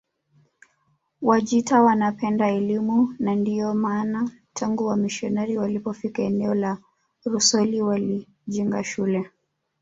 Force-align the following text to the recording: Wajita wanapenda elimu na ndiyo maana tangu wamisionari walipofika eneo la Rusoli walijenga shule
Wajita 1.21 1.81
wanapenda 1.81 2.47
elimu 2.49 3.15
na 3.19 3.35
ndiyo 3.35 3.73
maana 3.73 4.31
tangu 4.53 4.85
wamisionari 4.85 5.57
walipofika 5.57 6.21
eneo 6.23 6.53
la 6.55 6.77
Rusoli 7.25 7.81
walijenga 7.81 8.83
shule 8.83 9.29